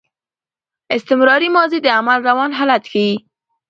[0.95, 3.15] استمراري ماضي د عمل روان حالت ښيي.